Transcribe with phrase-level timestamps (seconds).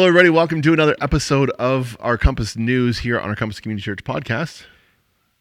[0.00, 0.30] Hello, everybody.
[0.30, 4.64] Welcome to another episode of our Compass News here on our Compass Community Church podcast.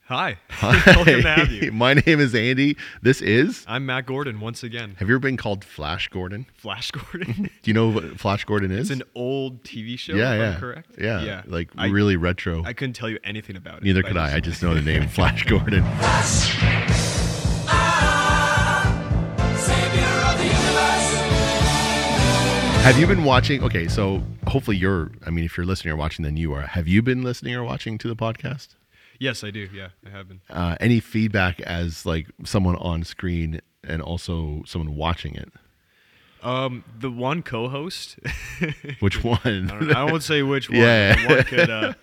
[0.08, 0.38] Hi.
[0.50, 1.70] Hi.
[1.72, 2.76] My name is Andy.
[3.02, 3.64] This is.
[3.70, 4.98] I'm Matt Gordon once again.
[5.00, 6.46] Have you ever been called Flash Gordon?
[6.58, 7.44] Flash Gordon?
[7.44, 8.92] Do you know what Flash Gordon is?
[8.92, 10.12] It's an old TV show.
[10.12, 10.60] Yeah, yeah.
[10.60, 10.90] correct?
[11.00, 11.24] Yeah.
[11.24, 11.42] Yeah.
[11.46, 12.62] Like I, really retro.
[12.66, 13.84] I couldn't tell you anything about it.
[13.84, 14.24] Neither could I.
[14.36, 15.84] I just, I just know the name Flash Gordon.
[15.84, 17.09] Flash.
[22.90, 23.62] Have you been watching?
[23.64, 25.12] Okay, so hopefully you're.
[25.24, 26.62] I mean, if you're listening or watching, then you are.
[26.64, 28.70] Have you been listening or watching to the podcast?
[29.20, 29.70] Yes, I do.
[29.72, 30.42] Yeah, I have been.
[30.50, 35.52] Uh, any feedback as like someone on screen and also someone watching it?
[36.42, 38.18] Um, the one co-host.
[39.02, 39.38] which one?
[39.46, 40.80] I, don't, I won't say which one.
[40.80, 41.16] Yeah.
[41.16, 41.94] The one could, uh,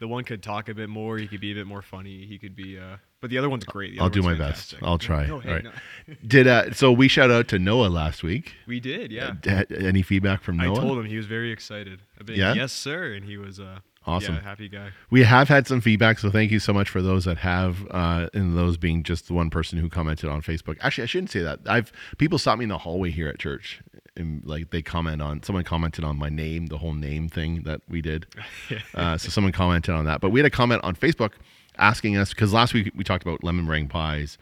[0.00, 1.18] the one could talk a bit more.
[1.18, 2.24] He could be a bit more funny.
[2.24, 2.78] He could be.
[2.78, 3.92] Uh, but the other one's great.
[3.96, 4.80] Other I'll do my fantastic.
[4.80, 4.86] best.
[4.88, 5.26] I'll try.
[5.26, 5.64] No, hey, All right.
[5.64, 5.70] No.
[6.26, 8.52] did uh, so we shout out to Noah last week.
[8.66, 9.34] We did, yeah.
[9.46, 10.76] Uh, any feedback from Noah?
[10.76, 12.00] I told him he was very excited.
[12.24, 12.54] Been, yeah?
[12.54, 14.34] yes, sir, and he was uh, Awesome.
[14.34, 14.88] Yeah, happy guy.
[15.12, 18.28] We have had some feedback, so thank you so much for those that have, uh,
[18.34, 20.76] and those being just the one person who commented on Facebook.
[20.80, 21.60] Actually, I shouldn't say that.
[21.66, 23.80] I've people stop me in the hallway here at church,
[24.16, 27.82] and like they comment on someone commented on my name, the whole name thing that
[27.88, 28.26] we did.
[28.94, 31.30] Uh, so someone commented on that, but we had a comment on Facebook
[31.78, 34.36] asking us because last week we talked about lemon meringue pies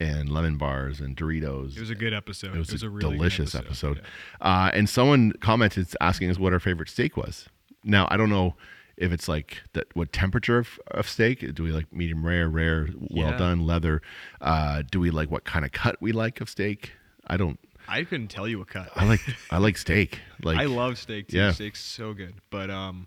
[0.00, 1.76] and lemon bars and Doritos.
[1.76, 2.56] It was a good episode.
[2.56, 3.98] It was, it was a, a really delicious episode.
[3.98, 4.06] episode.
[4.40, 4.46] Yeah.
[4.48, 7.48] Uh, and someone commented asking us what our favorite steak was.
[7.84, 8.54] Now I don't know
[8.96, 12.88] if it's like that what temperature of, of steak do we like medium rare rare
[12.96, 13.36] well yeah.
[13.36, 14.00] done leather
[14.40, 16.92] uh, do we like what kind of cut we like of steak
[17.26, 19.18] i don't i couldn't tell you a cut i like
[19.50, 21.36] i like steak like i love steak too.
[21.36, 21.50] yeah.
[21.50, 23.04] steak's so good but um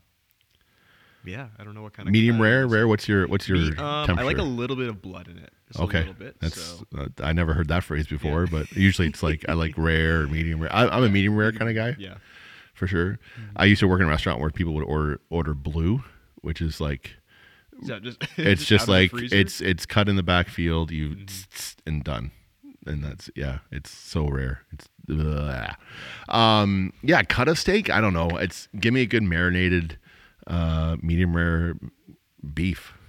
[1.28, 2.88] yeah, I don't know what kind of medium rare, rare.
[2.88, 3.58] What's your what's your?
[3.80, 5.52] Um, I like a little bit of blood in it.
[5.78, 6.86] okay, bit, that's so.
[6.98, 8.50] uh, I never heard that phrase before, yeah.
[8.52, 10.72] but usually it's like I like rare or medium rare.
[10.74, 12.02] I, am a medium rare kind of guy.
[12.02, 12.16] Yeah,
[12.74, 13.12] for sure.
[13.38, 13.44] Mm-hmm.
[13.58, 16.02] I used to work in a restaurant where people would order order blue,
[16.42, 17.16] which is like.
[17.86, 21.26] just, it's just, just like it's it's cut in the backfield, you mm-hmm.
[21.26, 22.32] tss, tss, and done
[22.86, 24.62] and that's yeah, it's so rare.
[24.72, 24.88] It's
[26.28, 27.90] um, yeah, cut a steak.
[27.90, 28.28] I don't know.
[28.32, 29.98] It's give me a good marinated
[30.48, 31.76] uh, medium rare
[32.54, 32.94] beef.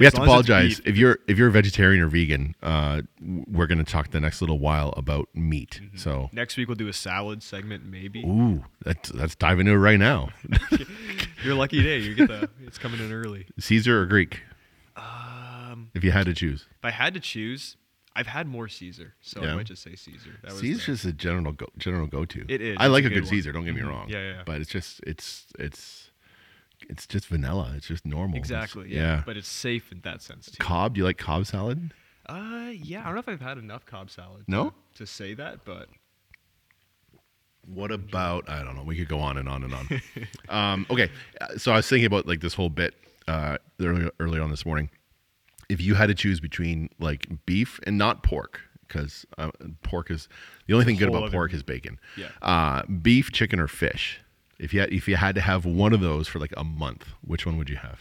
[0.00, 2.56] We have to apologize if you're if you're a vegetarian or vegan.
[2.60, 5.80] Uh, we're going to talk the next little while about meat.
[5.80, 5.96] Mm-hmm.
[5.96, 8.22] So next week we'll do a salad segment, maybe.
[8.24, 10.30] Ooh, that's that's dive into it right now.
[11.44, 11.98] Your lucky day.
[11.98, 13.46] You get the it's coming in early.
[13.60, 14.40] Caesar or Greek?
[14.96, 17.76] Um, if you had to choose, if I had to choose,
[18.16, 19.52] I've had more Caesar, so yeah.
[19.52, 20.30] I might just say Caesar.
[20.42, 22.44] That Caesar's just a general go, general go to.
[22.48, 22.76] It is.
[22.80, 23.52] I like a, good, good Caesar.
[23.52, 23.90] Don't get me mm-hmm.
[23.90, 24.06] wrong.
[24.08, 26.10] Yeah, yeah, yeah, But it's just it's it's
[26.88, 27.72] it's just vanilla.
[27.76, 28.36] It's just normal.
[28.36, 28.88] Exactly.
[28.94, 29.00] yeah.
[29.00, 29.22] yeah.
[29.24, 30.58] But it's safe in that sense too.
[30.58, 31.92] Cobb, do you like Cobb salad?
[32.28, 33.02] Uh, yeah.
[33.02, 34.44] I don't know if I've had enough Cobb salad.
[34.46, 34.70] No.
[34.94, 35.88] To, to say that, but.
[37.66, 38.82] What about I don't know.
[38.82, 39.86] We could go on and on and on.
[40.50, 42.92] um, okay, uh, so I was thinking about like this whole bit
[43.26, 44.90] uh, earlier earlier on this morning.
[45.70, 49.50] If you had to choose between like beef and not pork, because uh,
[49.82, 50.28] pork is
[50.66, 51.98] the only thing good about pork is bacon.
[52.18, 52.28] Yeah.
[52.42, 54.20] Uh, beef, chicken, or fish.
[54.58, 57.06] If you had, if you had to have one of those for like a month,
[57.22, 58.00] which one would you have?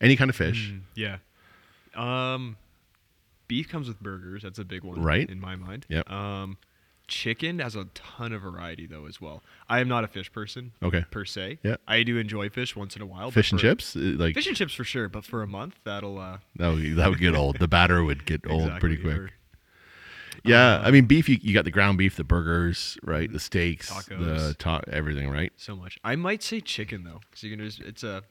[0.00, 0.72] Any kind of fish.
[0.72, 1.16] Mm, yeah.
[1.94, 2.56] Um,
[3.48, 4.42] beef comes with burgers.
[4.42, 5.28] That's a big one, right?
[5.28, 5.84] In my mind.
[5.88, 6.02] Yeah.
[6.06, 6.56] Um,
[7.08, 9.42] chicken has a ton of variety though as well.
[9.68, 10.72] I am not a fish person.
[10.82, 11.04] Okay.
[11.10, 11.58] Per se.
[11.62, 11.76] Yeah.
[11.88, 13.30] I do enjoy fish once in a while.
[13.30, 15.08] Fish and for, chips, uh, like fish and chips for sure.
[15.08, 16.38] But for a month, that'll uh...
[16.56, 17.58] that would that would get old.
[17.58, 19.30] The batter would get old exactly, pretty quick.
[20.44, 21.28] Yeah, um, I mean beef.
[21.28, 23.30] You, you got the ground beef, the burgers, right?
[23.30, 24.18] The steaks, tacos.
[24.24, 25.52] the ta- everything, right?
[25.56, 25.98] So much.
[26.04, 28.22] I might say chicken though, because you can just it's a.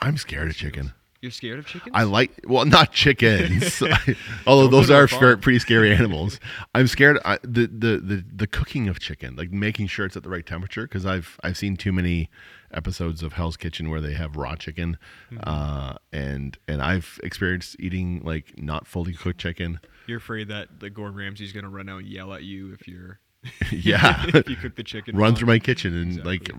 [0.00, 0.92] I'm scared of chicken.
[1.22, 1.92] You're scared of chickens?
[1.94, 3.80] I like well, not chickens,
[4.46, 5.06] although those are
[5.36, 6.40] pretty scary animals.
[6.74, 10.24] I'm scared I, the, the the the cooking of chicken, like making sure it's at
[10.24, 12.28] the right temperature, because I've I've seen too many
[12.72, 14.98] episodes of Hell's Kitchen where they have raw chicken,
[15.30, 15.48] mm-hmm.
[15.48, 19.78] uh, and and I've experienced eating like not fully cooked chicken.
[20.08, 22.88] You're afraid that the Gordon Ramsay's going to run out and yell at you if
[22.88, 23.20] you're
[23.72, 24.24] yeah.
[24.28, 26.38] if you cook the chicken, run through my kitchen and exactly.
[26.38, 26.52] like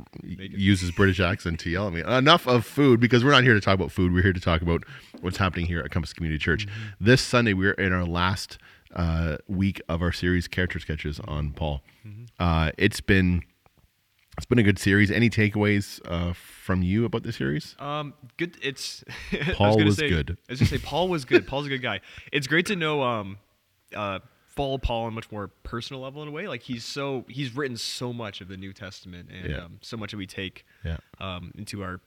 [0.52, 2.02] use his British accent to yell at me.
[2.02, 4.14] Enough of food because we're not here to talk about food.
[4.14, 4.84] We're here to talk about
[5.22, 6.68] what's happening here at Compass Community Church.
[6.68, 7.06] Mm-hmm.
[7.06, 8.58] This Sunday, we're in our last
[8.96, 11.82] uh, week of our series, Character Sketches on Paul.
[12.06, 12.24] Mm-hmm.
[12.40, 13.44] Uh, it's been.
[14.36, 15.12] It's been a good series.
[15.12, 17.76] Any takeaways uh, from you about the series?
[17.80, 18.58] Um, good.
[18.64, 19.04] It's
[19.54, 20.38] Paul I was, was say, good.
[20.50, 21.46] I was gonna say Paul was good.
[21.48, 22.02] Paul's a good guy.
[22.32, 23.38] It's great to know um,
[23.96, 24.18] uh,
[24.56, 26.48] fall Paul on much more personal level in a way.
[26.48, 29.58] Like he's so he's written so much of the New Testament and yeah.
[29.66, 30.98] um, so much that we take yeah.
[31.20, 32.00] um, into our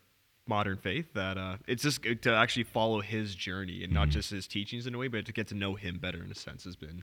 [0.49, 4.11] modern faith that uh, it's just to actually follow his journey and not mm-hmm.
[4.13, 6.35] just his teachings in a way, but to get to know him better in a
[6.35, 7.03] sense has been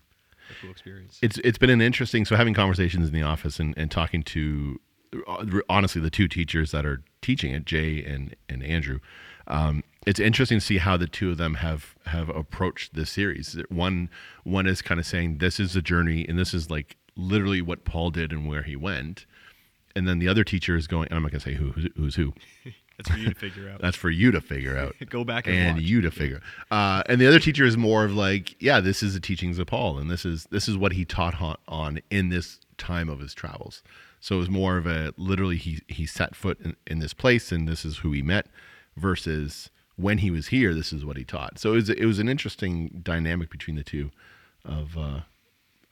[0.49, 1.19] a cool experience.
[1.21, 4.79] It's it's been an interesting so having conversations in the office and, and talking to
[5.27, 8.99] uh, honestly the two teachers that are teaching it, Jay and and Andrew.
[9.47, 13.57] Um, it's interesting to see how the two of them have have approached this series.
[13.69, 14.09] One
[14.43, 17.85] one is kind of saying this is a journey, and this is like literally what
[17.85, 19.25] Paul did and where he went.
[19.95, 21.07] And then the other teacher is going.
[21.11, 22.33] I'm not going to say who who's, who.
[22.97, 23.81] That's for you to figure out.
[23.81, 24.95] That's for you to figure out.
[25.09, 25.83] Go back and, and watch.
[25.83, 26.41] you to figure.
[26.69, 29.65] Uh, and the other teacher is more of like, yeah, this is the teachings of
[29.65, 33.33] Paul, and this is this is what he taught on in this time of his
[33.33, 33.81] travels.
[34.23, 37.51] So it was more of a literally he he set foot in, in this place
[37.51, 38.47] and this is who he met
[38.95, 41.59] versus when he was here this is what he taught.
[41.59, 44.11] So it was it was an interesting dynamic between the two
[44.63, 45.19] of uh,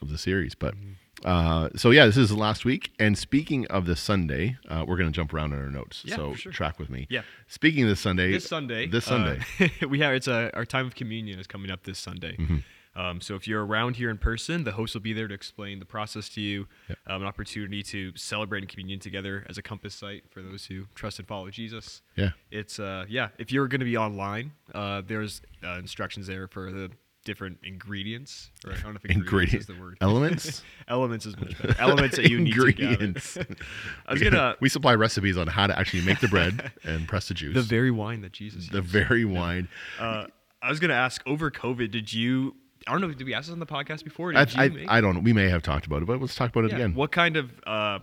[0.00, 0.74] of the series, but.
[0.74, 0.92] Mm-hmm.
[1.26, 2.90] Uh, so yeah, this is the last week.
[2.98, 6.02] And speaking of the Sunday, uh, we're going to jump around in our notes.
[6.04, 6.50] Yeah, so sure.
[6.50, 7.06] track with me.
[7.10, 7.22] Yeah.
[7.46, 9.40] Speaking of the Sunday, this Sunday, this Sunday,
[9.82, 12.34] uh, we have it's a, uh, our time of communion is coming up this Sunday,
[12.36, 12.56] mm-hmm.
[12.94, 15.78] Um, so if you're around here in person, the host will be there to explain
[15.78, 16.98] the process to you, yep.
[17.06, 20.84] um, an opportunity to celebrate and communion together as a compass site for those who
[20.94, 22.02] trust and follow Jesus.
[22.16, 23.28] Yeah, it's uh, yeah.
[23.38, 26.90] If you're going to be online, uh, there's uh, instructions there for the
[27.24, 28.50] different ingredients.
[28.66, 29.96] Or I don't know if ingredients is the word.
[30.02, 30.62] Elements.
[30.88, 31.74] Elements is much better.
[31.80, 32.52] Elements that you need.
[32.52, 33.38] Ingredients.
[34.06, 34.56] I was gonna.
[34.60, 37.54] We supply recipes on how to actually make the bread and press the juice.
[37.54, 38.68] The very wine that Jesus.
[38.68, 38.90] The used.
[38.90, 39.68] very wine.
[39.98, 40.26] Uh,
[40.60, 41.22] I was gonna ask.
[41.26, 42.56] Over COVID, did you
[42.86, 43.08] I don't know.
[43.12, 44.36] Did we ask this on the podcast before?
[44.36, 45.20] I, I, I, don't know.
[45.20, 46.94] We may have talked about it, but let's talk about it again.
[46.94, 47.50] What kind of?
[47.66, 47.98] Uh,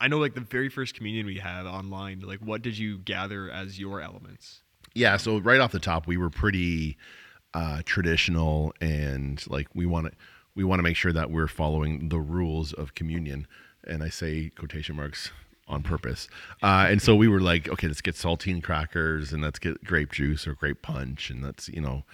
[0.00, 2.20] I know, like the very first communion we had online.
[2.20, 4.60] Like, what did you gather as your elements?
[4.94, 5.16] Yeah.
[5.16, 6.96] So right off the top, we were pretty
[7.52, 10.12] uh, traditional, and like we want to
[10.54, 13.46] we want to make sure that we're following the rules of communion.
[13.86, 15.30] And I say quotation marks
[15.68, 16.28] on purpose.
[16.62, 20.12] Uh, and so we were like, okay, let's get saltine crackers and let's get grape
[20.12, 22.04] juice or grape punch, and let's you know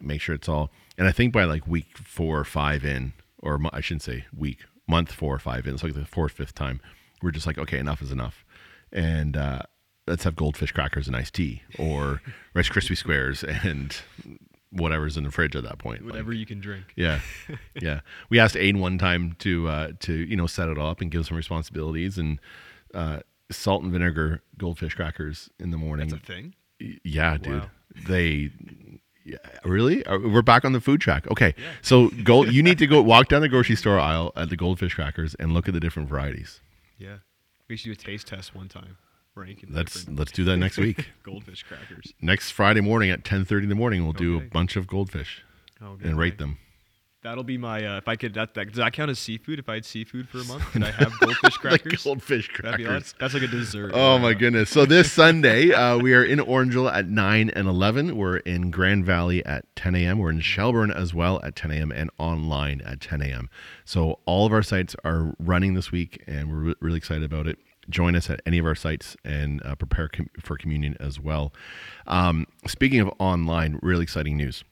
[0.00, 0.70] make sure it's all.
[0.98, 4.60] And I think by like week four or five in, or I shouldn't say week,
[4.86, 6.80] month four or five in, it's like the fourth, fifth time,
[7.22, 8.44] we're just like, okay, enough is enough.
[8.92, 9.60] And uh,
[10.06, 12.20] let's have goldfish crackers and iced tea or
[12.54, 13.96] Rice Krispie squares and
[14.72, 16.04] whatever's in the fridge at that point.
[16.04, 16.86] Whatever like, you can drink.
[16.96, 17.20] Yeah.
[17.80, 18.00] yeah.
[18.30, 21.26] We asked Aiden one time to, uh, to, you know, set it up and give
[21.26, 22.40] some responsibilities and,
[22.94, 23.20] uh,
[23.52, 26.08] salt and vinegar goldfish crackers in the morning.
[26.08, 26.54] That's a thing.
[27.02, 27.62] Yeah, dude.
[27.62, 27.66] Wow.
[28.06, 28.50] They
[29.24, 30.04] yeah, really?
[30.06, 31.30] Uh, we're back on the food track.
[31.30, 31.54] Okay.
[31.56, 31.64] Yeah.
[31.82, 34.94] So go you need to go walk down the grocery store aisle at the goldfish
[34.94, 36.60] crackers and look at the different varieties.
[36.98, 37.18] Yeah.
[37.68, 38.96] We should do a taste test one time.
[39.36, 41.10] Rank let's let's do that next week.
[41.22, 42.12] goldfish crackers.
[42.20, 44.24] Next Friday morning at ten thirty in the morning we'll okay.
[44.24, 45.44] do a bunch of goldfish.
[45.82, 46.36] Oh, and rate way.
[46.36, 46.58] them.
[47.22, 48.32] That'll be my uh, if I could.
[48.32, 49.58] That, that, does that count as seafood?
[49.58, 52.02] If I had seafood for a month, can I have goldfish crackers?
[52.02, 52.88] goldfish crackers.
[52.88, 53.90] That's, that's like a dessert.
[53.92, 54.70] Oh my goodness!
[54.70, 58.16] So this Sunday uh, we are in Orangeville at nine and eleven.
[58.16, 60.18] We're in Grand Valley at ten a.m.
[60.18, 61.92] We're in Shelburne as well at ten a.m.
[61.92, 63.50] and online at ten a.m.
[63.84, 67.46] So all of our sites are running this week, and we're re- really excited about
[67.46, 67.58] it
[67.88, 71.52] join us at any of our sites and uh, prepare com- for communion as well.
[72.06, 74.62] Um, speaking of online, really exciting news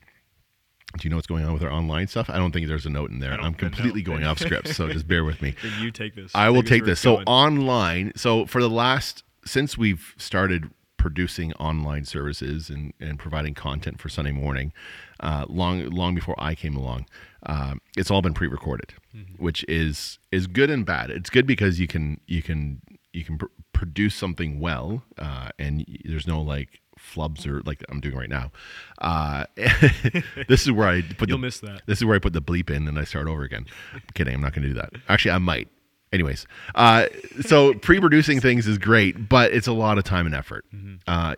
[0.96, 2.30] do you know what's going on with our online stuff?
[2.30, 3.38] I don't think there's a note in there.
[3.38, 5.54] I'm completely going off script, so just bear with me.
[5.62, 6.32] then you take this.
[6.34, 6.98] I will take, this.
[7.00, 7.26] So going.
[7.26, 14.00] online, so for the last since we've started producing online services and, and providing content
[14.00, 14.72] for Sunday morning,
[15.20, 17.04] uh, long long before I came along,
[17.44, 19.42] uh, it's all been pre-recorded, mm-hmm.
[19.42, 21.10] which is is good and bad.
[21.10, 22.80] It's good because you can you can
[23.12, 28.00] you can pr- produce something well, uh, and there's no like flubs or like I'm
[28.00, 28.52] doing right now.
[29.00, 29.44] Uh,
[30.48, 31.28] this is where I put.
[31.28, 31.82] You'll the, miss that.
[31.86, 33.66] This is where I put the bleep in, and I start over again.
[33.94, 34.92] I'm kidding, I'm not going to do that.
[35.08, 35.68] Actually, I might.
[36.10, 37.06] Anyways, uh,
[37.42, 40.64] so pre-producing things is great, but it's a lot of time and effort.
[40.74, 40.94] Mm-hmm.
[41.06, 41.34] Uh,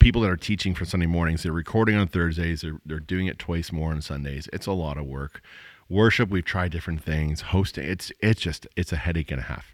[0.00, 2.62] people that are teaching for Sunday mornings, they're recording on Thursdays.
[2.62, 4.48] They're, they're doing it twice more on Sundays.
[4.52, 5.42] It's a lot of work.
[5.88, 7.40] Worship, we've tried different things.
[7.42, 9.73] Hosting, it's it's just it's a headache and a half.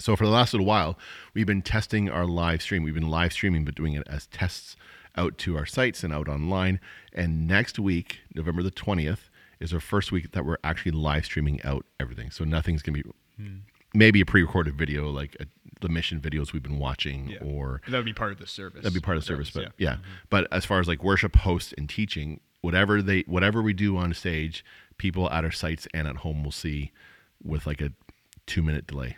[0.00, 0.96] So for the last little while,
[1.34, 2.82] we've been testing our live stream.
[2.84, 4.76] We've been live streaming, but doing it as tests
[5.16, 6.78] out to our sites and out online.
[7.12, 9.28] And next week, November the 20th,
[9.58, 12.30] is our first week that we're actually live streaming out everything.
[12.30, 13.56] So nothing's going to be hmm.
[13.92, 15.46] maybe a pre-recorded video like a, uh,
[15.80, 17.38] the mission videos we've been watching yeah.
[17.44, 18.82] or that would be part of the service.
[18.82, 19.90] That'd be part of the service, service but yeah.
[19.90, 19.94] yeah.
[19.96, 20.12] Mm-hmm.
[20.30, 24.12] But as far as like worship hosts and teaching, whatever they whatever we do on
[24.14, 24.64] stage,
[24.96, 26.90] people at our sites and at home will see
[27.42, 27.90] with like a
[28.48, 29.16] 2-minute delay.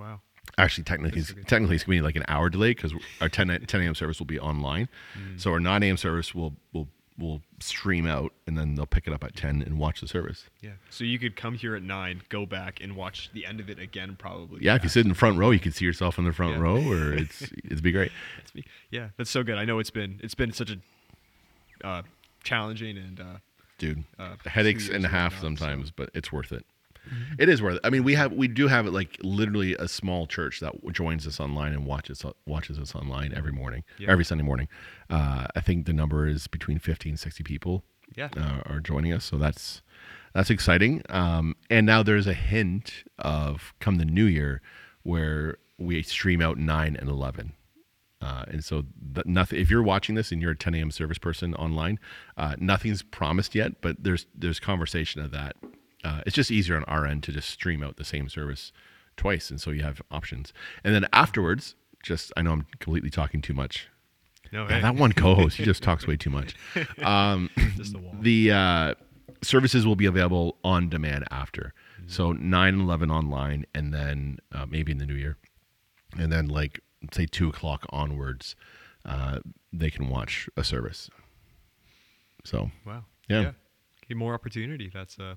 [0.00, 0.20] Wow.
[0.56, 3.66] Actually, technically, it's, technically, it's going to be like an hour delay because our 10,
[3.66, 3.94] 10 a.m.
[3.94, 4.88] service will be online.
[5.18, 5.38] Mm.
[5.40, 5.96] So our 9 a.m.
[5.96, 6.88] service will will
[7.18, 10.46] will stream out, and then they'll pick it up at 10 and watch the service.
[10.62, 10.70] Yeah.
[10.88, 13.78] So you could come here at nine, go back and watch the end of it
[13.78, 14.62] again, probably.
[14.62, 14.72] Yeah.
[14.72, 14.76] yeah.
[14.76, 16.62] If you sit in the front row, you can see yourself in the front yeah.
[16.62, 18.10] row, or it's it'd be great.
[18.38, 18.64] That's me.
[18.90, 19.58] yeah, that's so good.
[19.58, 22.02] I know it's been it's been such a uh,
[22.42, 23.20] challenging and.
[23.20, 23.24] Uh,
[23.78, 25.92] Dude, uh, headaches and a half sometimes, so.
[25.96, 26.66] but it's worth it
[27.38, 27.80] it is worth it.
[27.84, 31.26] I mean, we have we do have it like literally a small church that joins
[31.26, 34.10] us online and watches watches us online every morning, yeah.
[34.10, 34.68] every Sunday morning.
[35.08, 37.84] Uh, I think the number is between 50 and 60 people
[38.16, 38.28] yeah.
[38.36, 39.24] Uh, are joining us.
[39.24, 39.82] So that's
[40.34, 41.02] that's exciting.
[41.08, 44.60] Um, and now there's a hint of come the new year
[45.02, 47.52] where we stream out 9 and 11.
[48.22, 49.58] Uh, and so the, nothing.
[49.58, 50.90] If you're watching this and you're a 10 a.m.
[50.90, 51.98] service person online,
[52.36, 55.56] uh, nothing's promised yet, but there's there's conversation of that
[56.04, 58.72] uh, it's just easier on our end to just stream out the same service
[59.16, 60.52] twice, and so you have options.
[60.84, 63.88] And then afterwards, just I know I'm completely talking too much.
[64.52, 66.56] No, yeah, that one co-host he just talks way too much.
[67.04, 68.02] Um, the,
[68.48, 68.94] the uh,
[69.42, 72.08] services will be available on demand after, mm-hmm.
[72.08, 75.36] so eleven online, and then uh, maybe in the new year,
[76.18, 76.80] and then like
[77.12, 78.56] say two o'clock onwards,
[79.04, 79.38] uh,
[79.72, 81.10] they can watch a service.
[82.44, 83.40] So wow, yeah.
[83.42, 83.50] yeah
[84.16, 84.90] more opportunity.
[84.92, 85.36] That's uh,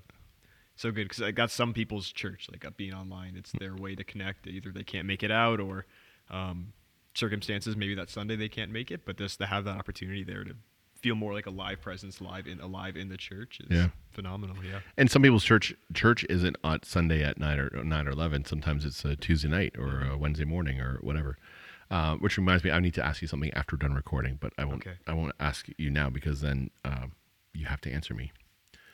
[0.76, 3.34] so good because I got some people's church like up being online.
[3.36, 4.46] It's their way to connect.
[4.46, 5.86] Either they can't make it out or
[6.30, 6.72] um,
[7.14, 10.42] circumstances maybe that Sunday they can't make it, but just to have that opportunity there
[10.44, 10.54] to
[11.00, 13.88] feel more like a live presence, live in alive in the church is yeah.
[14.10, 14.56] phenomenal.
[14.64, 18.44] Yeah, and some people's church church isn't on Sunday at nine or nine or eleven.
[18.44, 21.36] Sometimes it's a Tuesday night or a Wednesday morning or whatever.
[21.90, 24.54] Uh, which reminds me, I need to ask you something after we're done recording, but
[24.56, 24.84] I won't.
[24.86, 24.96] Okay.
[25.06, 27.06] I won't ask you now because then uh,
[27.52, 28.32] you have to answer me.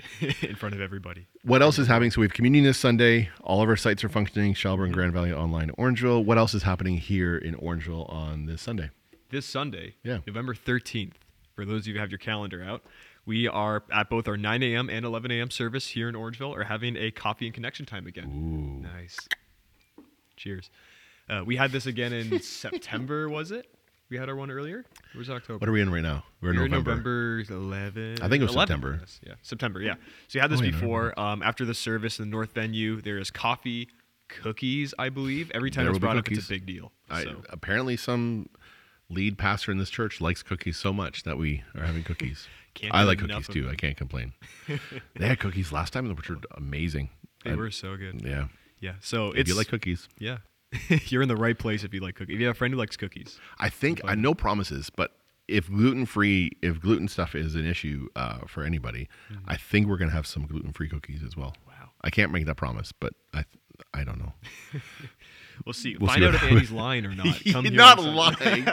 [0.43, 1.27] in front of everybody.
[1.43, 2.11] What else is happening?
[2.11, 3.29] So we have communion this Sunday.
[3.43, 4.55] All of our sites are functioning.
[4.55, 6.25] Shelburne, Grand Valley Online, Orangeville.
[6.25, 8.91] What else is happening here in Orangeville on this Sunday?
[9.31, 11.19] This Sunday, yeah, November thirteenth.
[11.55, 12.83] For those of you who have your calendar out,
[13.27, 14.89] we are at both our 9 a.m.
[14.89, 15.51] and 11 a.m.
[15.51, 18.29] service here in Orangeville are having a coffee and connection time again.
[18.29, 18.83] Ooh.
[18.83, 19.19] Nice.
[20.37, 20.71] Cheers.
[21.29, 23.67] Uh, we had this again in September, was it?
[24.11, 24.85] We had our one earlier.
[25.15, 25.59] It was October.
[25.61, 26.25] What are we in right now?
[26.43, 27.45] We're in We're November.
[27.47, 28.21] November 11th.
[28.21, 28.99] I think it was September.
[29.01, 29.81] Yes, yeah, September.
[29.81, 29.95] Yeah.
[30.27, 31.19] So you had oh, this oh, before.
[31.21, 33.87] Um, after the service in the north venue, there is coffee,
[34.27, 34.93] cookies.
[34.99, 36.91] I believe every time it's brought up, it's a big deal.
[37.09, 38.49] I, apparently, some
[39.09, 42.49] lead pastor in this church likes cookies so much that we are having cookies.
[42.91, 43.69] I like cookies too.
[43.71, 44.33] I can't complain.
[45.17, 47.11] they had cookies last time, which were amazing.
[47.45, 48.23] They I, were so good.
[48.25, 48.49] Yeah.
[48.81, 48.95] Yeah.
[49.03, 50.09] So if it's you like cookies.
[50.19, 50.39] Yeah.
[51.07, 52.35] You're in the right place if you like cookies.
[52.35, 55.13] If you have a friend who likes cookies, I think I no promises, but
[55.49, 59.45] if gluten free, if gluten stuff is an issue uh, for anybody, mm-hmm.
[59.51, 61.55] I think we're gonna have some gluten free cookies as well.
[61.67, 64.33] Wow, I can't make that promise, but I, th- I don't know.
[65.67, 65.97] we'll see.
[65.97, 67.35] We'll Find see out if Andy's lying or not.
[67.51, 68.67] Come not lying.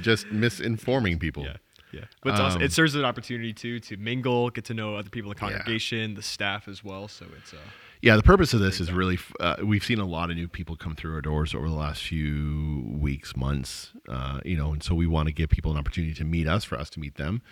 [0.00, 1.42] Just misinforming people.
[1.42, 1.56] Yeah.
[1.92, 2.04] Yeah.
[2.22, 2.62] But um, awesome.
[2.62, 5.34] it um, serves as an opportunity too to mingle, get to know other people in
[5.34, 6.16] the congregation, yeah.
[6.16, 7.08] the staff as well.
[7.08, 7.58] So it's uh,
[8.02, 10.76] yeah, the purpose of this is really uh, we've seen a lot of new people
[10.76, 14.94] come through our doors over the last few weeks, months, uh, you know, and so
[14.94, 17.42] we want to give people an opportunity to meet us, for us to meet them.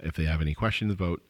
[0.00, 1.20] If they have any questions about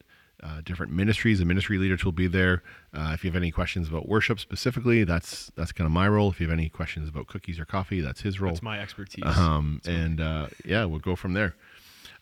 [0.42, 2.62] uh, different ministries, the ministry leaders will be there.
[2.94, 6.30] Uh, if you have any questions about worship specifically, that's that's kind of my role.
[6.30, 8.52] If you have any questions about cookies or coffee, that's his role.
[8.52, 9.24] That's my expertise.
[9.26, 11.54] Um, that's and uh, yeah, we'll go from there.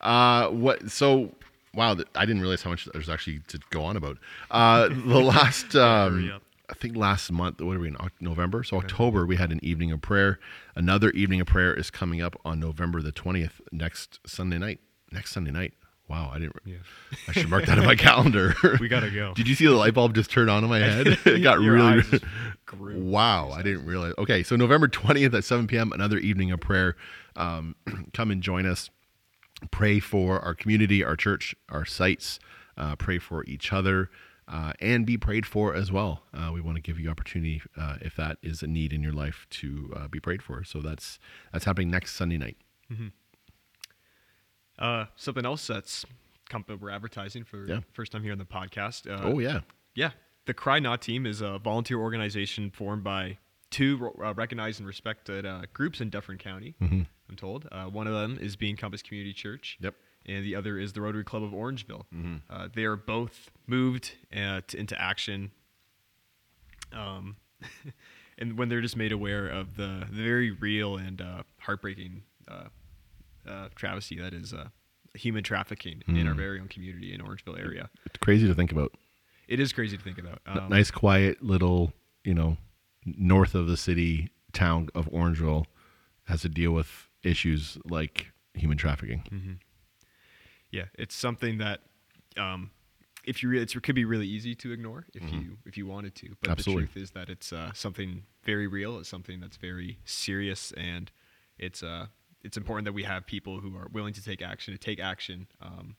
[0.01, 1.31] Uh, what so
[1.75, 4.19] wow, I didn't realize how much there's actually to go on about.
[4.51, 8.63] Uh, the last, um, I think last month, what are we in November?
[8.65, 10.39] So October, we had an evening of prayer.
[10.75, 14.81] Another evening of prayer is coming up on November the twentieth, next Sunday night.
[15.13, 15.75] Next Sunday night.
[16.09, 16.57] Wow, I didn't.
[16.65, 16.77] Yeah.
[17.29, 18.55] I should mark that on my calendar.
[18.81, 19.33] we gotta go.
[19.35, 21.07] Did you see the light bulb just turn on in my head?
[21.27, 22.03] It got really.
[22.83, 24.15] Wow, I didn't realize.
[24.19, 25.93] Okay, so November twentieth at seven p.m.
[25.93, 26.97] Another evening of prayer.
[27.37, 27.77] Um,
[28.13, 28.91] come and join us
[29.71, 32.39] pray for our community, our church, our sites,
[32.77, 34.11] uh, pray for each other,
[34.49, 36.25] uh, and be prayed for as well.
[36.35, 39.13] Uh, we want to give you opportunity uh, if that is a need in your
[39.13, 40.65] life to uh, be prayed for.
[40.65, 41.19] So that's
[41.53, 42.57] that's happening next Sunday night.
[42.93, 43.09] Mm-hmm.
[44.79, 46.05] Uh, something else that's
[46.49, 47.79] come up we're advertising for yeah.
[47.93, 49.07] first time here on the podcast.
[49.23, 49.61] oh yeah,
[49.95, 50.11] yeah.
[50.47, 53.39] The Cry Not team is a volunteer organization formed by
[53.71, 56.75] two recognized and respected groups in Dufferin County.
[56.83, 57.03] Mm-hmm.
[57.31, 57.69] I'm told.
[57.71, 59.79] Uh, one of them is Being Compass Community Church.
[59.81, 59.95] Yep.
[60.27, 62.05] And the other is the Rotary Club of Orangeville.
[62.15, 62.37] Mm-hmm.
[62.51, 65.53] Uh, they are both moved uh, into action.
[66.93, 67.37] Um,
[68.39, 72.69] and when they're just made aware of the, the very real and uh, heartbreaking uh,
[73.77, 74.53] travesty that is
[75.15, 76.39] human trafficking mm in our mm.
[76.39, 77.89] very own community in Orangeville area.
[78.07, 78.93] It's crazy to think about.
[79.49, 80.41] It is crazy to think about.
[80.47, 81.93] Um, nice, quiet little,
[82.25, 82.57] you know,
[83.05, 85.65] north of the city town of Orangeville
[86.25, 89.23] has to deal with issues like human trafficking.
[89.31, 89.53] Mm-hmm.
[90.71, 91.81] Yeah, it's something that
[92.37, 92.71] um,
[93.25, 95.39] if you re- it could be really easy to ignore if mm-hmm.
[95.41, 96.85] you if you wanted to, but Absolutely.
[96.87, 98.99] the truth is that it's uh, something very real.
[98.99, 101.11] It's something that's very serious, and
[101.59, 102.07] it's uh,
[102.43, 105.47] it's important that we have people who are willing to take action to take action.
[105.61, 105.97] Um,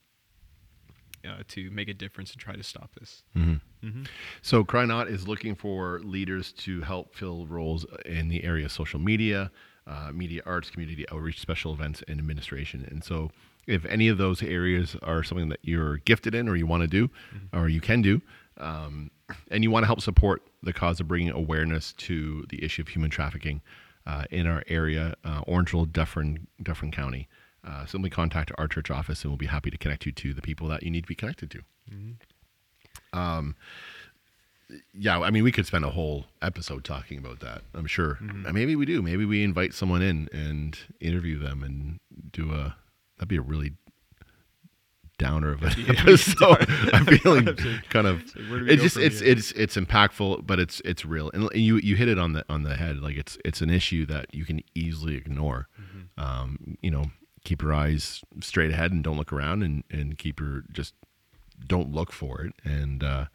[1.23, 3.21] uh, to make a difference and try to stop this.
[3.37, 3.87] Mm-hmm.
[3.87, 4.03] Mm-hmm.
[4.41, 8.71] So, Cry Not is looking for leaders to help fill roles in the area of
[8.71, 9.51] social media,
[9.87, 12.87] uh, media arts, community outreach, special events, and administration.
[12.91, 13.31] And so,
[13.65, 16.87] if any of those areas are something that you're gifted in or you want to
[16.87, 17.57] do mm-hmm.
[17.57, 18.21] or you can do,
[18.59, 19.09] um,
[19.49, 22.89] and you want to help support the cause of bringing awareness to the issue of
[22.89, 23.59] human trafficking
[24.05, 27.27] uh, in our area, uh, Orangeville, Dufferin, Dufferin County,
[27.67, 30.43] uh, simply contact our church office and we'll be happy to connect you to the
[30.43, 31.57] people that you need to be connected to.
[31.91, 33.17] Mm-hmm.
[33.19, 33.55] Um,
[34.93, 37.61] yeah, I mean, we could spend a whole episode talking about that.
[37.73, 38.17] I'm sure.
[38.21, 38.51] Mm-hmm.
[38.53, 39.01] Maybe we do.
[39.01, 41.99] Maybe we invite someone in and interview them and
[42.31, 42.75] do a.
[43.17, 43.73] That'd be a really
[45.17, 46.65] downer of an episode.
[46.93, 47.45] I'm feeling
[47.89, 48.21] kind of.
[48.35, 52.07] It's it just it's it's it's impactful, but it's it's real, and you you hit
[52.07, 52.99] it on the on the head.
[52.99, 55.67] Like it's it's an issue that you can easily ignore.
[55.79, 56.21] Mm-hmm.
[56.23, 57.05] Um, you know,
[57.45, 60.93] keep your eyes straight ahead and don't look around, and and keep your just
[61.67, 63.03] don't look for it, and.
[63.03, 63.25] uh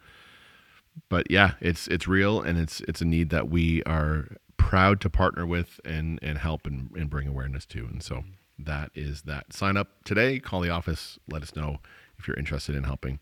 [1.08, 5.10] but yeah, it's it's real and it's it's a need that we are proud to
[5.10, 7.80] partner with and and help and, and bring awareness to.
[7.86, 8.24] And so mm.
[8.60, 9.52] that is that.
[9.52, 11.78] Sign up today, call the office, let us know
[12.18, 13.18] if you're interested in helping.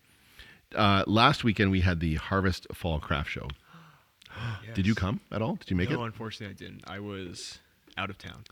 [0.74, 3.48] Uh, last weekend we had the Harvest Fall Craft Show.
[4.66, 4.74] yes.
[4.74, 5.56] Did you come at all?
[5.56, 5.98] Did you make no, it?
[5.98, 6.82] No, unfortunately, I didn't.
[6.88, 7.58] I was
[7.96, 8.44] out of town.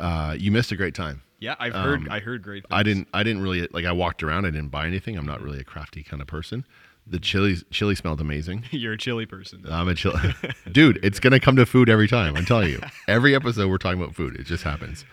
[0.00, 1.22] Uh, you missed a great time.
[1.40, 2.08] Yeah, I've um, heard.
[2.08, 2.62] I heard great.
[2.64, 2.68] Things.
[2.70, 3.08] I didn't.
[3.14, 3.84] I didn't really like.
[3.84, 4.44] I walked around.
[4.44, 5.16] I didn't buy anything.
[5.16, 6.64] I'm not really a crafty kind of person.
[7.10, 8.64] The chili chili smelled amazing.
[8.70, 9.62] You're a chili person.
[9.62, 9.72] Though.
[9.72, 10.18] I'm a chili
[10.72, 11.00] dude.
[11.02, 12.36] It's gonna come to food every time.
[12.36, 12.80] I'm telling you.
[13.06, 14.36] Every episode we're talking about food.
[14.36, 15.04] It just happens.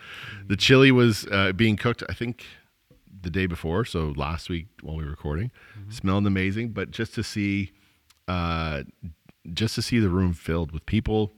[0.46, 2.02] The chili was uh, being cooked.
[2.08, 2.44] I think
[3.22, 5.90] the day before, so last week while we were recording, mm-hmm.
[5.90, 6.68] smelled amazing.
[6.70, 7.72] But just to see,
[8.28, 8.82] uh,
[9.54, 11.32] just to see the room filled with people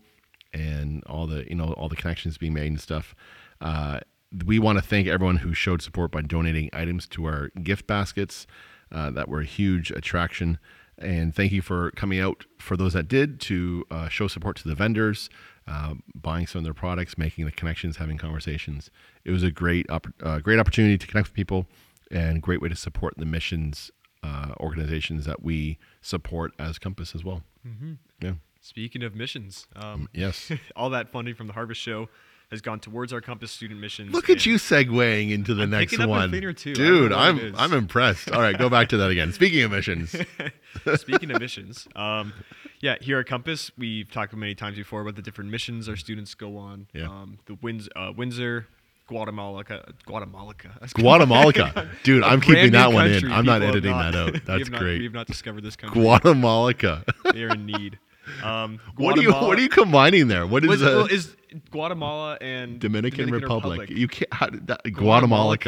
[0.53, 3.15] and all the you know all the connections being made and stuff.
[3.61, 4.01] Uh,
[4.45, 8.47] we want to thank everyone who showed support by donating items to our gift baskets
[8.93, 10.59] uh, that were a huge attraction.
[10.99, 14.69] And thank you for coming out for those that did to uh, show support to
[14.69, 15.31] the vendors,
[15.67, 18.91] uh, buying some of their products, making the connections, having conversations.
[19.25, 21.67] It was a great, op- uh, great opportunity to connect with people
[22.11, 23.91] and great way to support the missions
[24.25, 27.43] uh, organizations that we support as Compass as well.
[27.67, 27.93] Mm-hmm.
[28.21, 28.33] Yeah.
[28.61, 32.09] Speaking of missions, um, mm, yes, all that funding from the Harvest Show
[32.51, 34.13] has gone towards our Compass student missions.
[34.15, 37.13] Look at you segueing into the I'm next one, dude.
[37.13, 38.31] I'm I'm impressed.
[38.31, 39.33] All right, go back to that again.
[39.33, 40.17] Speaking of missions,
[40.97, 42.33] speaking of missions, um,
[42.81, 46.35] yeah, here at Compass, we've talked many times before about the different missions our students
[46.35, 46.87] go on.
[46.95, 47.09] Yeah.
[47.09, 48.67] Um, the Winds, uh, Windsor,
[49.07, 49.63] Guatemala,
[50.07, 50.55] Guatemala,
[50.95, 52.23] Guatemala, dude.
[52.25, 53.31] I'm keeping that one in.
[53.31, 54.45] I'm not editing not, that out.
[54.47, 54.99] That's we great.
[54.99, 56.01] we have not discovered this country.
[56.01, 56.73] Guatemala.
[56.75, 57.99] they are in need.
[58.43, 60.47] Um, what are you What are you combining there?
[60.47, 61.35] What is was, well, is
[61.71, 63.81] Guatemala and Dominican, Dominican Republic.
[63.81, 63.99] Republic.
[63.99, 65.59] You can't how, that, Guatemala.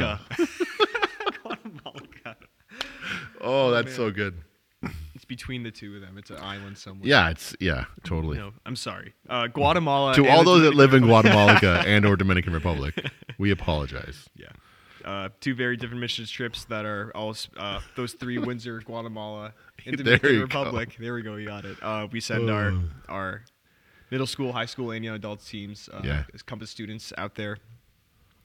[3.43, 4.35] Oh, oh, that's so good.
[5.15, 6.19] It's between the two of them.
[6.19, 7.09] It's an island somewhere.
[7.09, 8.37] Yeah, it's yeah, totally.
[8.37, 9.15] No, I'm sorry.
[9.31, 10.15] Uh, Guatemala.
[10.15, 13.03] to all those that live in Guatemala and or Dominican Republic,
[13.39, 14.29] we apologize.
[14.37, 14.49] Yeah.
[15.11, 19.97] Uh, two very different missions trips that are all uh, those three Windsor, Guatemala, in
[19.97, 20.91] Dominican there Republic.
[20.97, 21.03] Go.
[21.05, 21.35] There we go.
[21.35, 21.77] We got it.
[21.83, 22.55] Uh, we send oh.
[22.55, 22.73] our
[23.09, 23.43] our
[24.11, 26.25] middle school, high school, and young adult teams, uh, yeah.
[26.47, 27.59] Compass students out there,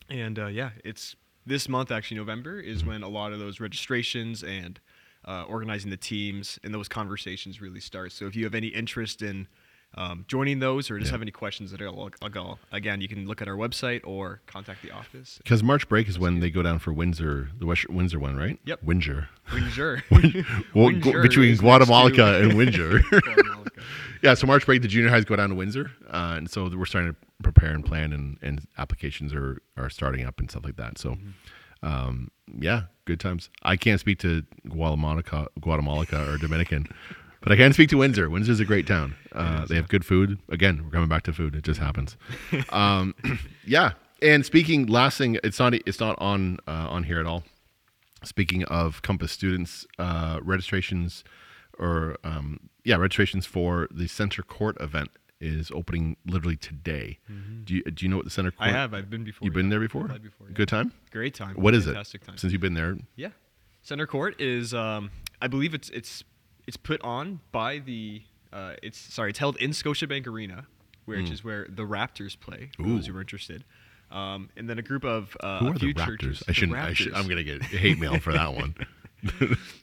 [0.10, 2.90] and uh, yeah, it's this month actually November is mm-hmm.
[2.90, 4.80] when a lot of those registrations and
[5.26, 8.12] uh, organizing the teams and those conversations really start.
[8.12, 9.48] So if you have any interest in
[9.98, 11.14] um, joining those or just yeah.
[11.14, 12.10] have any questions at all,
[12.72, 15.38] again, you can look at our website or contact the office.
[15.40, 18.60] Because March break is when they go down for Windsor, the West, Windsor one, right?
[18.66, 18.84] Yep.
[18.84, 19.30] Windsor.
[19.54, 20.04] Windsor.
[20.12, 20.22] well,
[20.86, 23.02] Windsor between Guatemala and Windsor.
[24.24, 25.92] yeah, so March break, the junior highs go down to Windsor.
[26.10, 30.26] Uh, and so we're starting to prepare and plan, and, and applications are, are starting
[30.26, 30.98] up and stuff like that.
[30.98, 31.12] So.
[31.12, 31.30] Mm-hmm.
[31.84, 33.52] Um, yeah, good times.
[33.62, 35.22] I can't speak to Guatemala,
[35.60, 36.88] Guatemala or Dominican,
[37.46, 38.28] but I can speak to Windsor.
[38.28, 39.16] Windsor's a great town.
[39.32, 40.40] Uh, they have good food.
[40.50, 41.54] Again, we're coming back to food.
[41.56, 42.18] It just happens.
[42.74, 43.14] Um,
[43.68, 43.92] yeah.
[44.20, 47.44] And speaking, last thing, it's not it's not on uh, on here at all.
[48.24, 51.24] Speaking of Compass students, uh, registrations
[51.78, 57.20] or um, yeah, registrations for the Center Court event is opening literally today.
[57.32, 57.64] Mm-hmm.
[57.66, 58.52] Do you do you know what the center?
[58.52, 58.70] Court?
[58.70, 58.96] I have.
[58.96, 59.46] I've been before.
[59.46, 59.60] You've yeah.
[59.60, 60.08] been there before.
[60.08, 60.54] before yeah.
[60.56, 60.94] Good time.
[61.12, 61.54] Great time.
[61.56, 61.92] What Fantastic is it?
[61.94, 62.38] Fantastic time.
[62.40, 62.98] Since you've been there.
[63.16, 63.30] Yeah,
[63.84, 64.74] center court is.
[64.74, 66.24] Um, I believe it's it's
[66.68, 68.22] it's put on by the
[68.54, 70.66] uh, it's sorry it's held in Scotiabank Arena,
[71.06, 71.32] which mm.
[71.32, 72.70] is where the Raptors play.
[72.78, 73.64] For those who are interested.
[74.12, 76.06] Um, and then a group of uh, who are the Raptors?
[76.06, 76.78] Churches, I shouldn't.
[76.78, 76.86] Raptors.
[76.86, 78.76] I should, I'm gonna get hate mail for that one.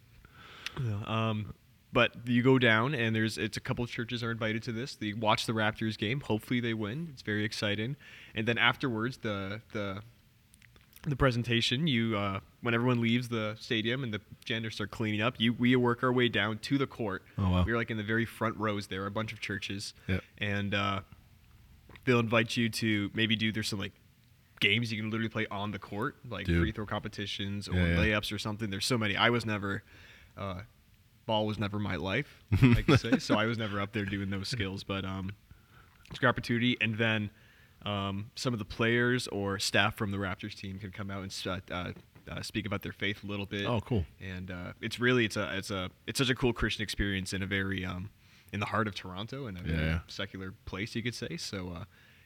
[1.07, 1.53] um,
[1.92, 4.95] but you go down and there's it's a couple churches are invited to this.
[4.97, 6.21] They watch the Raptors game.
[6.21, 7.09] Hopefully they win.
[7.12, 7.97] It's very exciting.
[8.35, 10.03] And then afterwards the the
[11.05, 15.35] the presentation you uh, when everyone leaves the stadium and the janitors are cleaning up,
[15.38, 17.22] you we work our way down to the court.
[17.37, 17.64] Oh wow!
[17.64, 19.92] We are like in the very front rows there, a bunch of churches,
[20.38, 21.01] and uh,
[22.05, 23.92] they'll invite you to maybe do there's some like
[24.61, 26.61] games you can literally play on the court, like Dude.
[26.61, 28.37] free throw competitions or yeah, layups yeah.
[28.37, 28.70] or something.
[28.70, 29.16] There's so many.
[29.16, 29.83] I was never.
[30.38, 30.61] Uh,
[31.27, 32.42] ball was never my life,
[32.96, 33.18] say.
[33.18, 35.33] So I was never up there doing those skills, but um,
[36.11, 36.77] it's a great opportunity.
[36.81, 37.31] And then
[37.85, 41.42] um, some of the players or staff from the Raptors team can come out and
[41.46, 41.92] uh, uh
[42.30, 43.66] uh, speak about their faith a little bit.
[43.66, 44.04] Oh, cool!
[44.20, 47.42] And uh, it's really it's a it's a it's such a cool Christian experience in
[47.42, 48.11] a very um,
[48.52, 49.98] in the heart of Toronto in a yeah.
[50.08, 51.37] secular place you could say.
[51.37, 51.85] So uh,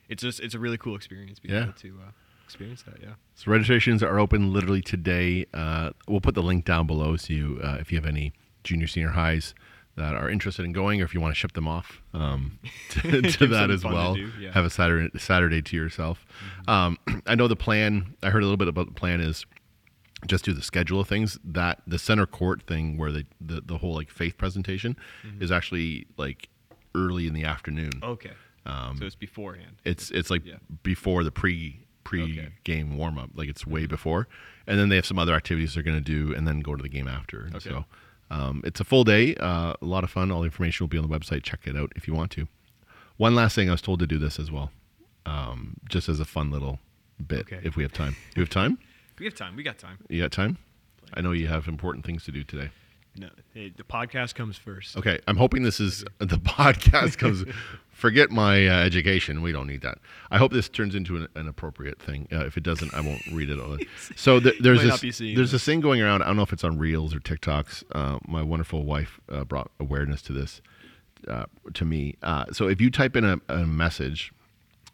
[0.09, 1.63] it's just it's a really cool experience being yeah.
[1.65, 2.11] able to uh,
[2.45, 3.01] experience that.
[3.03, 3.15] Yeah.
[3.35, 5.47] So registrations are open literally today.
[5.55, 8.33] Uh, we'll put the link down below so you uh, if you have any
[8.65, 9.55] junior senior highs
[9.95, 12.59] that are interested in going, or if you want to ship them off um,
[12.91, 14.15] to, to that as well.
[14.15, 14.53] Do, yeah.
[14.53, 16.27] Have a Saturday Saturday to yourself.
[16.67, 16.71] Mm-hmm.
[16.71, 18.15] Um, I know the plan.
[18.23, 19.47] I heard a little bit about the plan is
[20.25, 23.79] just do the schedule of things that the center court thing where they, the the
[23.79, 25.43] whole like faith presentation mm-hmm.
[25.43, 26.49] is actually like
[26.95, 28.31] early in the afternoon okay
[28.65, 30.55] um, so it's beforehand it's it's like yeah.
[30.83, 32.49] before the pre pre okay.
[32.65, 33.91] game warm up like it's way mm-hmm.
[33.91, 34.27] before
[34.67, 36.83] and then they have some other activities they're going to do and then go to
[36.83, 37.69] the game after okay.
[37.71, 37.85] so
[38.31, 40.97] um, it's a full day uh, a lot of fun all the information will be
[40.99, 42.49] on the website check it out if you want to
[43.19, 44.71] one last thing i was told to do this as well
[45.27, 46.79] um, just as a fun little
[47.25, 47.61] bit okay.
[47.63, 48.79] if we have time do we have time
[49.19, 49.57] we have time.
[49.57, 49.97] We got time.
[50.11, 50.59] You got time?
[51.15, 52.69] I know you have important things to do today.
[53.19, 54.95] No, hey, the podcast comes first.
[54.95, 57.45] Okay, I'm hoping this is the podcast comes.
[57.91, 59.41] forget my uh, education.
[59.41, 59.99] We don't need that.
[60.31, 62.29] I hope this turns into an, an appropriate thing.
[62.31, 63.59] Uh, if it doesn't, I won't read it.
[63.59, 63.75] All.
[63.81, 66.21] Uh, so th- there's this there's this thing going around.
[66.21, 67.85] I don't know if it's on Reels or TikToks.
[67.93, 70.61] Uh, my wonderful wife uh, brought awareness to this
[71.27, 72.17] uh, to me.
[72.53, 74.31] so if you type in a, a message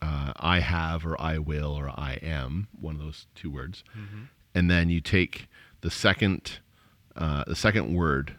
[0.02, 3.84] uh, I have or I will or I am, one of those two words.
[3.92, 4.22] Mm-hmm.
[4.54, 5.46] And then you take
[5.80, 6.58] the second
[7.14, 8.34] uh, the second word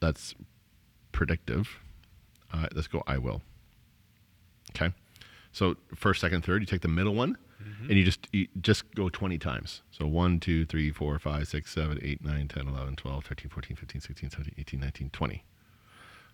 [0.00, 0.34] that's
[1.12, 1.68] predictive.
[2.52, 3.40] Uh, let's go I will.
[4.72, 4.92] Okay.
[5.52, 7.88] So first, second, third, you take the middle one mm-hmm.
[7.88, 9.80] and you just you just go 20 times.
[9.92, 13.76] So 1, 2, 3, 4, 5, 6, 7, 8, 9, 10, 11, 12, 13, 14,
[13.76, 15.44] 15, 16, 17, 18, 19, 20.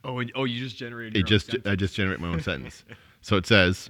[0.05, 1.17] Oh, and, oh, you just generated.
[1.17, 2.83] It just I just generate my own sentence.
[3.21, 3.89] So it says,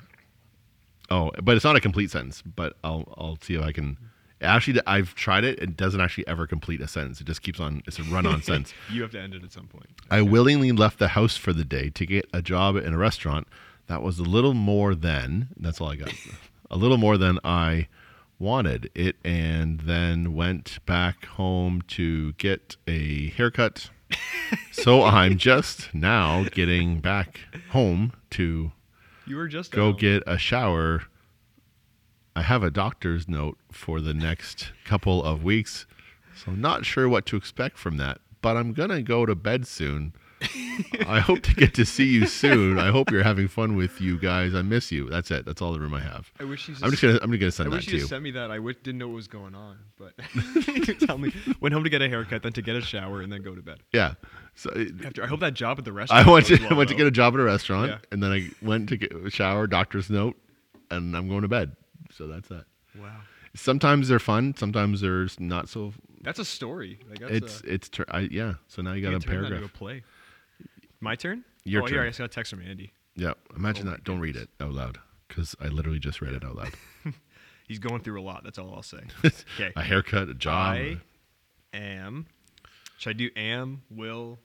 [1.12, 2.40] Oh, but it's not a complete sentence.
[2.40, 3.98] But I'll I'll see if I can.
[4.40, 5.59] Actually, I've tried it.
[5.61, 7.20] It doesn't actually ever complete a sentence.
[7.20, 7.83] It just keeps on.
[7.87, 8.72] It's a run-on sentence.
[8.90, 9.87] you have to end it at some point.
[10.11, 13.46] I willingly left the house for the day to get a job in a restaurant.
[13.88, 15.48] That was a little more than.
[15.59, 16.14] That's all I got.
[16.70, 17.88] a little more than I
[18.38, 23.90] wanted it, and then went back home to get a haircut.
[24.72, 28.72] so I'm just now getting back home to
[29.26, 31.04] you were just go get a shower.
[32.35, 35.87] I have a doctor's note for the next couple of weeks,
[36.35, 38.18] so I'm not sure what to expect from that.
[38.40, 40.14] But I'm gonna go to bed soon.
[41.06, 42.76] I hope to get to see you soon.
[42.76, 44.56] I hope you're having fun with you guys.
[44.56, 45.08] I miss you.
[45.08, 45.44] That's it.
[45.46, 46.32] That's all the room I have.
[46.40, 46.74] I wish you.
[46.82, 47.20] I'm just gonna.
[47.22, 47.98] I'm gonna send I wish you.
[47.98, 48.50] Just sent me that.
[48.50, 50.14] I w- didn't know what was going on, but
[51.06, 51.32] tell me.
[51.61, 53.62] Went home to get a haircut, then to get a shower, and then go to
[53.62, 53.78] bed.
[53.92, 54.14] Yeah,
[54.54, 54.70] so
[55.04, 56.26] After, I hope that job at the restaurant.
[56.26, 57.98] I went to went to get a job at a restaurant, Yeah.
[58.10, 60.36] and then I went to get a shower, doctor's note,
[60.90, 61.74] and I'm going to bed.
[62.10, 62.66] So that's that.
[62.98, 63.10] Wow,
[63.54, 64.54] Sometimes they're fun.
[64.56, 65.94] Sometimes they're not so.
[66.20, 66.98] that's a story.
[67.08, 68.54] Like, that's it's a, it's I, yeah.
[68.68, 69.52] So now you got a turn that paragraph.
[69.62, 70.02] into a play.
[71.00, 71.44] My turn.
[71.64, 72.92] Your oh, Here, I just got a text from Andy.
[73.16, 74.04] Yeah, imagine oh that.
[74.04, 76.74] Don't read it out loud because I literally just read it out loud.
[77.68, 78.44] He's going through a lot.
[78.44, 78.98] That's all I'll say.
[79.54, 79.72] Okay.
[79.74, 80.56] a haircut, a job.
[80.76, 80.96] I
[81.72, 82.26] am
[83.02, 84.38] should I do am, will,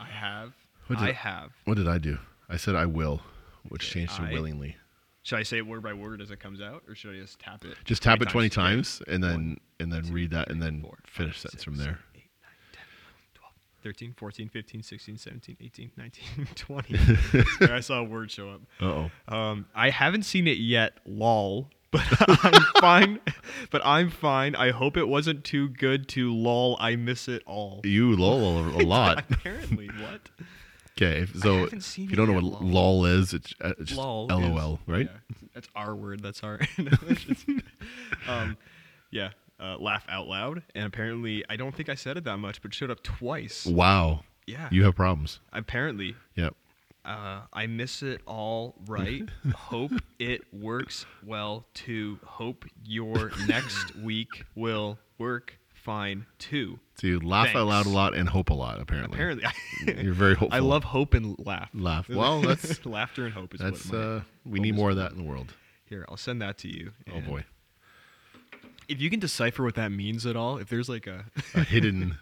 [0.00, 0.54] I have?
[0.88, 1.52] What did I have.
[1.66, 2.18] What did I do?
[2.48, 3.20] I said I will,
[3.68, 4.74] which okay, changed to I, willingly.
[5.22, 7.38] Should I say it word by word as it comes out, or should I just
[7.38, 7.76] tap it?
[7.84, 10.60] Just tap it twenty times, times and then One, and then two, read that, and
[10.60, 12.00] then four, finish five, sentence from there.
[13.84, 16.98] 13, 14, 15, 16, 17, 18, 19, 20.
[17.72, 18.60] I saw a word show up.
[18.80, 22.02] oh Um, I haven't seen it yet, lol, but
[22.44, 23.20] I'm fine.
[23.70, 24.54] But I'm fine.
[24.54, 26.76] I hope it wasn't too good to lol.
[26.80, 27.80] I miss it all.
[27.84, 29.24] You lol a lot.
[29.30, 30.28] Apparently, what?
[30.98, 34.74] Okay, so if you don't know what lol, lol is, it's, uh, just lol lol,
[34.74, 35.08] is, right?
[35.12, 36.22] Yeah, that's our word.
[36.22, 36.58] That's our.
[38.26, 38.56] um,
[39.10, 42.62] yeah, uh, laugh out loud, and apparently, I don't think I said it that much,
[42.62, 43.66] but showed up twice.
[43.66, 44.22] Wow.
[44.46, 44.68] Yeah.
[44.72, 45.40] You have problems.
[45.52, 46.14] Apparently.
[46.34, 46.54] Yep
[47.06, 49.26] uh, I miss it all right.
[49.54, 52.18] hope it works well too.
[52.24, 56.80] Hope your next week will work fine too.
[56.98, 57.58] To laugh Thanks.
[57.58, 59.14] out loud a lot and hope a lot, apparently.
[59.16, 59.44] Apparently,
[60.02, 60.48] you're very hopeful.
[60.56, 61.70] I love hope and laugh.
[61.72, 62.08] Laugh.
[62.08, 63.54] Well, that's laughter and hope.
[63.54, 65.54] Is that's uh, we need more of that in the world.
[65.84, 66.90] Here, I'll send that to you.
[67.14, 67.44] Oh boy.
[68.88, 72.18] If you can decipher what that means at all, if there's like a, a hidden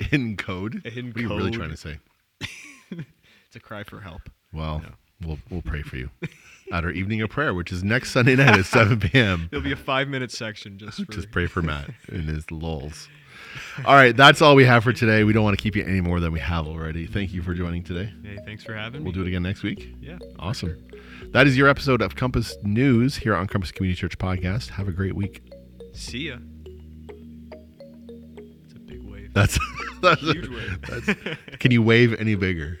[0.00, 1.30] hidden code, a hidden what code.
[1.30, 1.98] are you really trying to say?
[3.56, 4.22] to cry for help.
[4.52, 4.82] Well,
[5.24, 6.10] we'll we'll pray for you
[6.72, 9.48] at our evening of prayer, which is next Sunday night at 7 p.m.
[9.50, 11.12] it will be a five minute section just for...
[11.12, 13.08] just pray for Matt and his lulls.
[13.86, 15.24] All right, that's all we have for today.
[15.24, 17.06] We don't want to keep you any more than we have already.
[17.06, 18.12] Thank you for joining today.
[18.22, 19.16] Hey, thanks for having we'll me.
[19.18, 19.94] We'll do it again next week.
[20.00, 20.18] Yeah.
[20.38, 20.76] Awesome.
[20.90, 21.30] Sure.
[21.30, 24.68] That is your episode of Compass News here on Compass Community Church Podcast.
[24.70, 25.42] Have a great week.
[25.92, 26.36] See ya.
[28.64, 29.32] It's a big wave.
[29.32, 29.58] That's,
[30.02, 31.36] that's a huge wave.
[31.58, 32.80] can you wave any bigger?